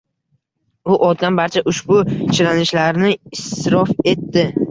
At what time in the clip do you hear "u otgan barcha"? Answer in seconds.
0.93-1.63